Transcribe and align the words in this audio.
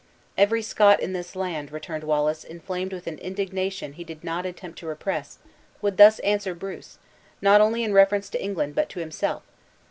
"Every 0.35 0.63
Scot 0.63 0.99
in 0.99 1.13
this 1.13 1.35
land," 1.35 1.71
returned 1.71 2.03
Wallace, 2.05 2.43
inflamed 2.43 2.91
with 2.91 3.05
an 3.05 3.19
indignation 3.19 3.93
he 3.93 4.03
did 4.03 4.23
not 4.23 4.47
attempt 4.47 4.79
to 4.79 4.87
repress, 4.87 5.37
"would 5.79 5.97
thus 5.97 6.17
answer 6.21 6.55
Bruce, 6.55 6.97
not 7.39 7.61
only 7.61 7.83
in 7.83 7.93
reference 7.93 8.27
to 8.31 8.43
England, 8.43 8.73
but 8.73 8.89
to 8.89 8.99
himself! 8.99 9.43